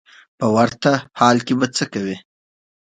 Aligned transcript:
په 0.39 0.45
ورته 0.55 0.91
حال 1.19 1.37
کې 1.45 1.53
به 1.59 1.67
څه 1.75 1.85
کوې. 1.93 2.15